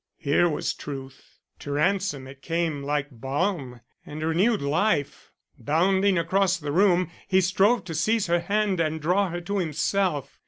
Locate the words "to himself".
9.41-10.39